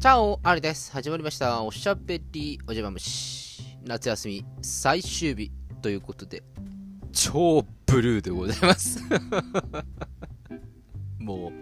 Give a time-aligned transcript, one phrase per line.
[0.00, 0.90] チャオあれです。
[0.92, 1.62] 始まりました。
[1.62, 3.62] おしゃべりおじゃま虫。
[3.84, 6.42] 夏休み最終日ということで、
[7.12, 8.98] 超ブルーでございます。
[11.20, 11.52] もう、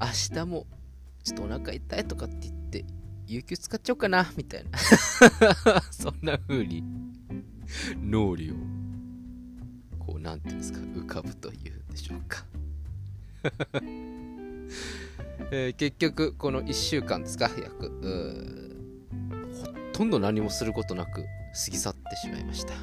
[0.00, 0.66] 明日も
[1.24, 2.84] ちょっとお腹痛いとかって言って、
[3.26, 4.78] 有給使っちゃおうかな、みたいな。
[5.90, 6.84] そんな風に、
[8.00, 8.56] 脳裏を、
[9.98, 12.46] こう、なんていうんですか、浮かぶというんでしょうか。
[15.50, 17.92] えー結局この1週間ですか約。
[19.62, 22.74] ほとんど何もすることなく過ぎ去ってしまいました。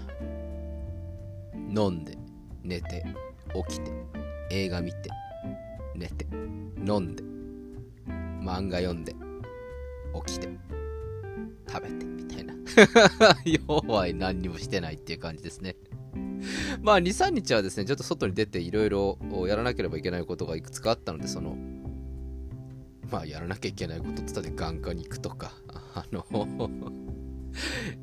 [1.54, 2.18] 飲んで
[2.64, 3.06] 寝て
[3.68, 3.92] 起きて
[4.50, 5.10] 映画見て
[5.96, 6.26] 寝て
[6.86, 7.24] 飲んで
[8.42, 9.16] 漫画読んで
[10.26, 10.50] 起きて
[11.68, 12.54] 食べてみたいな。
[13.46, 15.76] 要は何にもしてないっていう感じですね。
[16.82, 19.18] まあ23日はですねちょっと外に出ていろいろ
[19.48, 21.58] やらなければいけないことがいくつかあったのでその
[23.10, 25.54] まあやらなきゃいけないことって言ったら眼科に行くとか
[25.94, 26.26] あの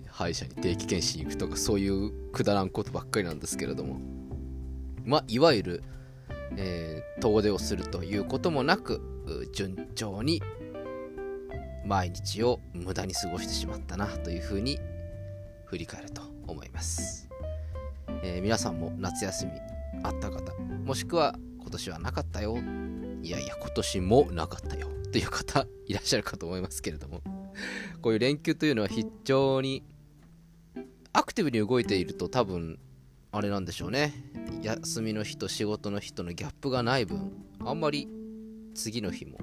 [0.09, 4.23] 歯医者に定期検診行くとかそういうくだらんことばっかりなんですけれども。
[5.05, 5.83] まあいわゆる、
[6.57, 9.01] えー遠出をするということもなく
[9.53, 10.43] 順調に
[11.85, 14.81] 毎日を無駄に過ごしてしまったなというふうに
[15.67, 17.29] 振り返ると思います、
[18.25, 19.53] えー皆さんも夏休み
[20.03, 20.53] あった方
[20.85, 22.57] もしくは今年はなかったよ
[23.23, 27.21] いやいや今年もなかったよという方いらっしゃるかと思いますけれども。
[28.01, 29.85] こういう連休というのは非常に
[31.13, 32.79] アクティブに動いていると多分
[33.31, 34.13] あれなんでしょうね。
[34.63, 37.33] 休みの日と仕事の日とのギャップがない分
[37.65, 38.09] あんまり
[38.75, 39.39] 次の日も。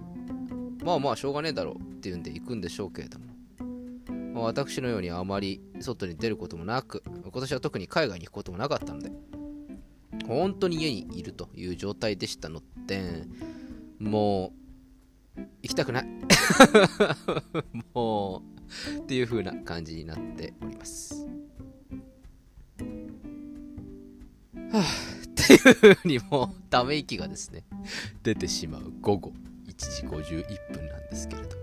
[0.83, 3.25] まあまあしょうがねえだろうっていうんで行くんでしょうけれども、
[4.33, 9.11] まあ私のようにあまり外に出ることもなく今年は特に海外に行くこともなかったので
[10.25, 13.25] 本当に家にいるという状態でしたので
[13.99, 14.53] も
[15.37, 16.05] う行きたくない。
[17.93, 18.43] も
[18.97, 21.27] うっていう風な感じになっております。
[24.71, 27.63] はあっていう風にもうため息がですね
[28.23, 29.33] 出てしまう午後
[29.67, 31.57] 1時51分なんですけれど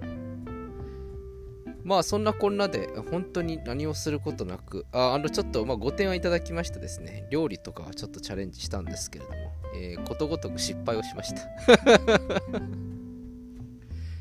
[1.84, 9.36] まあそんなこんなで本当に何をすることなくああのちょっとまあご提案いただきましたですね料理とかはちょっとチャレンジしたんですけれども、
[9.76, 11.42] えーことごとく失敗をしました。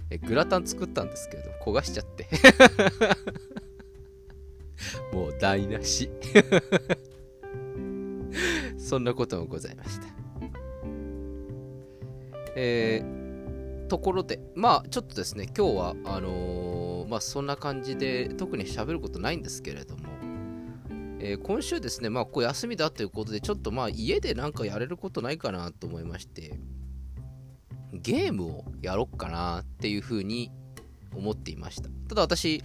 [0.10, 2.28] えグラタン作ったんですけれど焦がしちゃって。
[5.12, 6.10] もう台無し。
[8.78, 10.08] そんなこともございました。
[12.56, 13.26] えー
[13.88, 20.05] ところでまあちょっとですね今日はあのーまあそんな感じで特に喋ることないんですけれども、
[21.20, 26.58] えー今週ですねまあこう休みだということでちょっとまあ家でなんかやれることないかなと思いまして
[27.94, 30.52] ゲームをやろっかなっていうふうに
[31.16, 31.90] 思っていました。
[32.10, 32.62] ただ私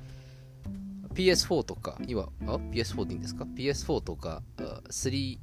[1.15, 4.43] PS4 とか今あ PS4 でいいんですか？PS4 とか
[4.91, 5.43] 3DS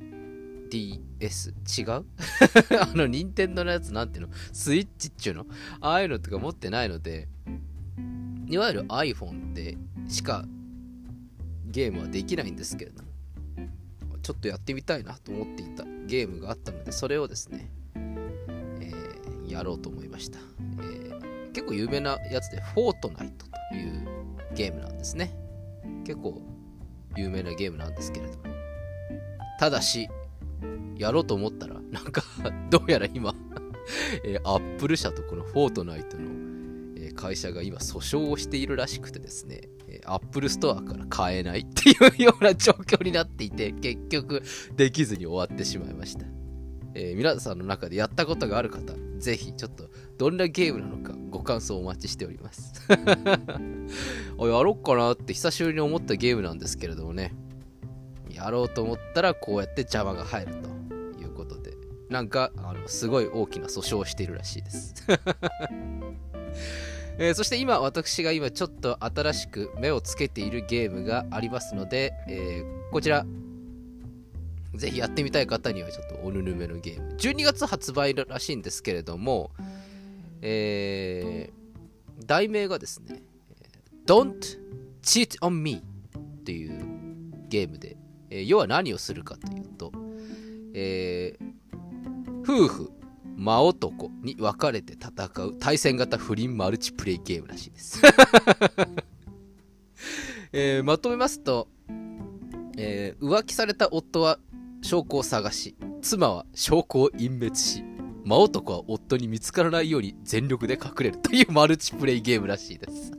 [0.69, 2.05] 違う？
[2.81, 4.33] あの任天堂のやつなんていうの？
[4.51, 5.45] スイッチっちゅうの？
[5.79, 7.27] ああいうのとか持ってないので
[8.47, 10.45] いわゆる iPhone でしか
[11.69, 13.09] ゲームはできないんですけれども
[14.21, 20.39] ちょっとやってみたいなと思っていたゲームがあったのでそれをですね、えーやろうと思いました、
[20.81, 21.17] えー
[21.53, 24.07] 結構有名なやつでフォートナイトという
[24.53, 25.35] ゲームなんですね。
[26.05, 26.39] 結構
[27.15, 28.43] 有名なゲームなんですけれども
[29.59, 30.07] ただし
[30.97, 32.21] やろうと思ったらなんか
[32.69, 33.33] どうやら今
[34.23, 36.29] えーアップル社とこのフォートナイトの、
[37.15, 39.61] 会社が今訴訟をしているらしくてですね、
[40.07, 44.43] アップルストアから買えないっていうような状況になっていて結局
[44.75, 46.25] できずに終わってしまいました、
[46.93, 52.73] えー皆さんの中でやったことがある方ぜひちょっとどんなゲームなのかご感想お待ちしております。
[52.89, 57.33] あやろっかなって久しぶりに思ったゲームなんですけれどもね。
[58.29, 60.69] やろうと思ったらこうやって邪魔が入ると
[61.19, 61.77] いうことで。
[62.09, 64.93] なんかあのすごい大きな訴訟をしているらしいです、
[67.19, 73.25] えーそして今私が今ちょっと新しく目をつけているゲームがありますので、えーこちら。
[74.75, 77.15] ぜひやってみたい方にはちょっとおぬぬめのゲーム。
[77.17, 79.51] 12月発売らしいんですけれども、
[80.41, 81.57] えー
[82.25, 83.21] 題名がですね
[84.07, 84.33] Don't
[85.03, 85.83] Cheat on Me
[86.45, 86.83] という
[87.49, 87.97] ゲームで、
[88.29, 89.91] え要は何をするかというと、
[90.73, 91.57] えー
[92.43, 92.91] 夫婦
[93.37, 98.01] 真男に分かれて戦う対戦型不倫マルチプレイゲームらしいです、
[100.51, 101.67] えーまとめますと、
[102.77, 104.39] えー浮気された夫は
[104.81, 107.83] 証拠を探し妻は証拠を隠滅し
[108.25, 113.13] 真男は夫に見つからないように全力で隠れるというマルチプレイゲームらしいです。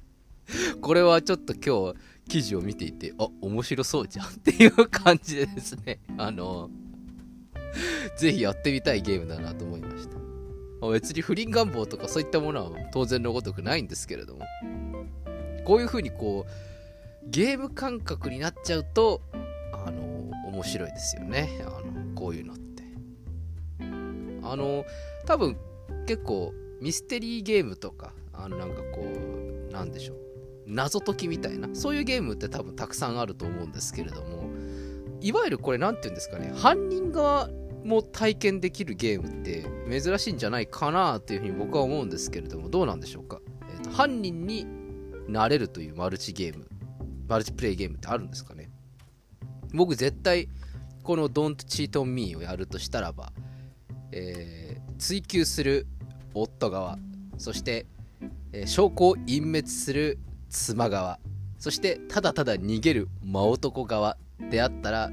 [0.80, 1.98] これはちょっと今日
[2.30, 6.70] 記事を見ていて、あ、面白そうじゃんっていう感じでですね、あの、
[8.16, 10.16] ぜひやってみたいゲームだなと思いました。
[10.80, 14.44] まあ、別に不倫願望とかそういったものは当然のごとくないんですけれども、
[15.64, 16.50] こういう風にこう、
[17.30, 19.22] ゲーム感覚になっちゃうと、
[19.72, 21.62] あの、面白いですよね。
[21.62, 22.82] あの、こういうのって。
[24.42, 24.84] あの、
[25.26, 25.56] 多分
[26.06, 30.18] 結構ミステリーゲームとか、あの、なんかこう、なんでしょう。
[30.66, 34.44] 謎解きみたいな、そういうゲームって多分たくさんあると思うんですけれども、
[35.20, 37.48] いわゆるこれ何て言うんですかね、犯人側
[37.84, 43.40] も体験できるゲームって珍しいんじゃないかなというふうに僕は思うんですけれども、どうなんでしょうか？
[43.70, 44.66] えーと、犯人に
[45.28, 46.66] なれるというマルチゲーム、
[47.28, 48.70] マルチプレイゲームってあるんですかね？
[49.72, 50.48] 僕絶対
[51.02, 53.32] この Don't Cheat on Me をやるとしたらば、
[54.12, 55.86] えー、追求する
[56.32, 56.98] 夫側、
[57.36, 57.86] そして、
[58.52, 61.18] えー、証拠を隠滅する妻側
[61.58, 64.16] そしてただただ逃げる真男側
[64.50, 65.10] であったら、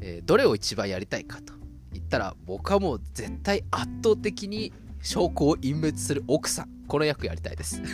[0.00, 1.54] えー、どれを一番やりたいかと
[1.92, 6.68] 言ったら僕はもう絶対圧倒的に証拠を隠滅する奥さん。
[6.86, 7.82] この役やりたいです。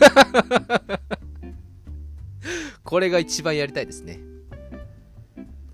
[2.84, 4.20] これが一番やりたいですね。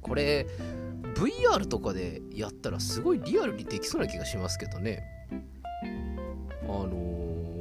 [0.01, 0.47] これ
[1.15, 5.05] VR とかでやったらすごいリアルにできそうな気がしますけどね。
[6.65, 6.89] あの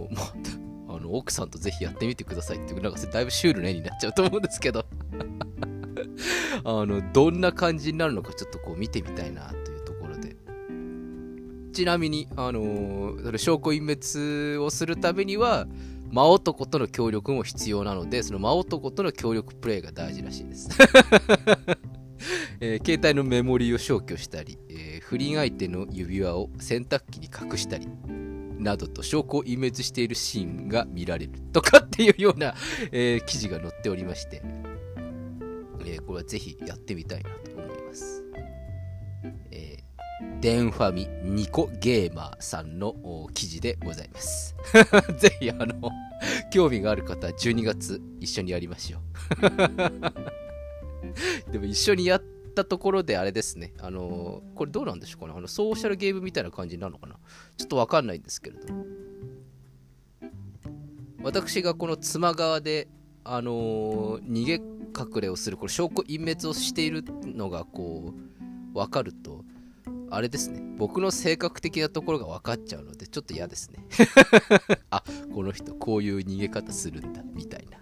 [0.10, 4.86] ー、まああの奥さんとぜひやってみてくださいってなんかだいぶシュールねになっちゃうと思うんですけど。
[6.64, 9.59] あのどんな感じになるのかちょっとこう見てみたいなと。
[11.80, 15.66] ちなみにあのー、証拠隠滅をするためには
[16.12, 20.70] 真男との協力も必要なのでその真男との協力プレイが大事らしいです
[22.60, 27.88] えー、携帯のメモリーを消去したり、えー、不倫相手の指輪を洗濯機に隠したり、
[28.58, 32.56] などと証拠をイメージしているシーンが見られるとかっていうような、
[32.92, 34.44] えー、記事が載っておりまして、
[35.86, 38.26] え、これはぜひやってみたいなと思います。
[39.52, 39.79] え、
[40.42, 42.96] デンファミニコゲーマーさんの
[43.34, 44.56] 記事でございます。
[45.20, 45.92] ぜひ、あの、
[46.50, 49.02] 興味がある方は12月一緒にやりましょう。
[51.52, 52.24] でも一緒にやっ
[52.56, 57.18] たところであれですね、あの、これどうなんでしょうかね、あのソーシャルゲームみたいな感じになるのかな
[57.58, 58.86] ちょっとわかんないんですけれども。
[61.22, 62.88] 私がこの妻側で、
[63.26, 68.14] あの、逃げ隠れをする、これ証拠隠滅をしているのがこ
[68.74, 69.44] う、わかると、
[70.12, 73.86] あれですね、僕の性格的なところが分かっちゃうので、ちょっと嫌ですね。
[74.90, 75.04] あ、
[75.34, 77.80] この人こういう逃げ方するんだ、みたいな。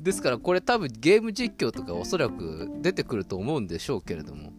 [0.00, 4.52] ですからこれ多分ゲーム実況とかおそらく出てくると思うんでしょうけれども。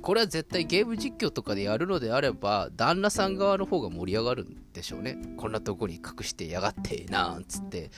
[0.00, 5.18] これは絶対ゲーム実況とかでやるのであれば旦那さん側の方が盛り上がるんでしょうね。
[5.36, 7.90] こんなとこに隠してやがってなんつって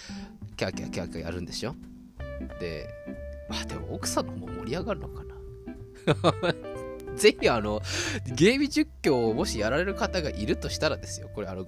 [0.56, 1.74] キャーキャーキャーキャーやるんでしょ。
[2.58, 2.88] で
[3.48, 5.29] まあでも奥さんの方も盛り上がるのかな
[7.16, 7.82] ぜひあの
[8.34, 11.66] ゲーム実況をもしやられる方がいるとしたらですよこれあの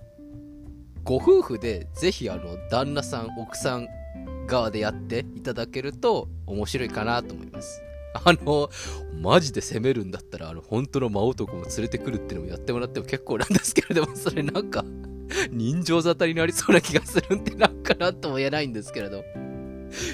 [1.04, 3.88] ご夫婦でぜひあの旦那さん奥さん
[4.46, 7.82] 側でやっていただけると面白いかなと思います。
[8.14, 8.68] あの、
[9.20, 14.84] マジで攻めるんだったら、あの、本当の魔男も連れてくるっていうのもやってもらっても結構なんですけれども、それなんか、
[15.50, 19.24] 人情沙汰になりそうな気がするんで、なんかなとも言えないんですけれど。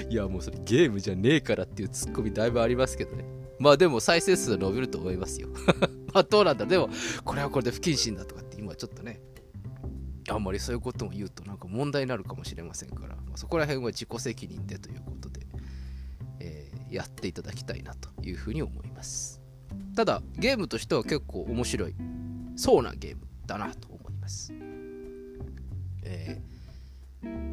[0.09, 3.25] いや、もうそれゲームじゃねえからっていうツッコミだいぶありますけどね。
[3.59, 5.49] まあでも再生数伸びると思いますよ。
[6.13, 6.65] まあどうなんだ。
[6.65, 6.89] でも、
[7.23, 9.21] これはこれで不謹慎だとかって今ちょっとね、
[10.29, 15.47] あんまりそういうことも言うとなんか問題になるかもしれませんから、まあ、そこら辺は自己責任でということで、
[16.39, 19.41] えー、やっていただきたいなというふうに思います。
[19.95, 21.95] ただゲームとしては結構面白い
[22.55, 24.53] そうなゲームだなと思います、
[26.03, 26.58] えー、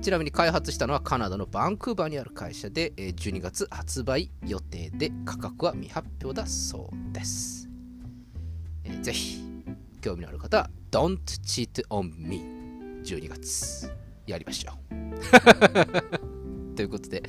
[0.00, 7.68] ちなみに開発したのはカナダのバンクーバーにある会社で12月発売予定で価格は未発表だそうです、
[8.84, 9.40] えー、ぜひ
[10.00, 12.40] 興味のある方は Don't cheat on me
[13.04, 13.90] 12月
[14.26, 14.76] やりましょう。
[16.74, 17.22] ということで、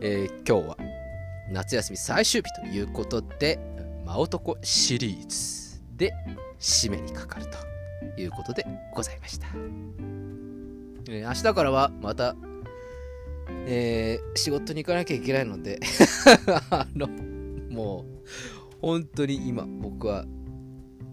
[0.00, 0.76] えー、今日は
[1.50, 3.58] 夏休み最終日ということで
[4.04, 6.12] 真男シリーズで
[6.58, 8.64] 締めにかかるということで
[8.94, 9.46] ございました、
[11.08, 12.36] えー、明日からはまた、
[13.66, 15.80] えー、仕事に行かなきゃいけないので
[16.70, 17.08] あの
[17.70, 18.12] もう
[18.80, 20.24] 本当に今僕は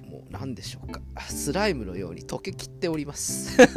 [0.09, 1.01] もう何でしょうか。
[1.29, 3.57] スライムのように溶けきっております。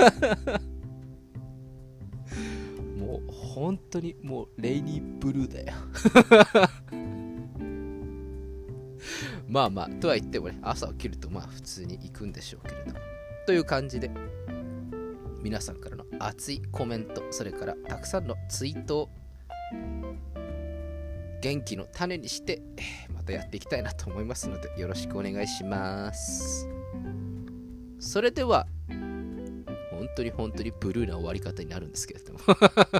[2.97, 5.75] もう本当にもうレイニーブルーだよ。
[9.47, 12.95] まあまあ、とは言ってもね、朝起きるとまあ普通に行くんでしょうけれど。
[13.47, 14.11] という感じで、
[15.43, 19.09] 皆さんからの熱いコメント、それからたくさんのツイートを
[21.41, 22.63] 元気の種にして、
[23.13, 26.69] またやっていきたいなと思いますので、よろしくお願いします。
[27.99, 32.41] それでは、本当に本当にブルーな終わり方になるんですけれども。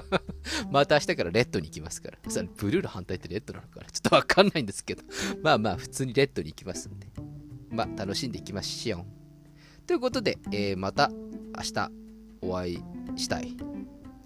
[0.71, 3.85] また明日からレッドに行きますからそれブルーの反対ってレッドなのかな？
[3.91, 5.03] ちょっとわかんないんですけど。
[5.41, 7.07] まあまあ普通にレッドに行きますんで。
[7.69, 9.05] まあ楽しんでいきましょう。
[9.85, 11.91] ということで、えーまた明日
[12.41, 12.83] お会い
[13.15, 13.55] したい。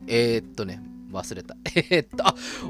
[0.07, 1.55] えー、っとね忘れた。
[1.89, 2.23] え、っと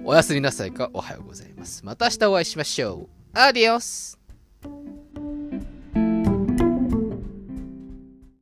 [0.03, 1.85] おやすみなさいかおはようございます。
[1.85, 3.37] また明日お会いしましょう。
[3.37, 4.16] アディオス。